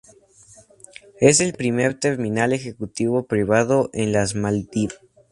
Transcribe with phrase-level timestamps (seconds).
[1.19, 4.97] Es el primer terminal ejecutivo privado en las Maldivas.